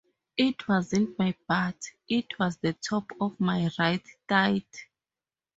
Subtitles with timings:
[0.35, 1.75] It wasn't my butt,
[2.09, 4.65] it was the top of my right thigh.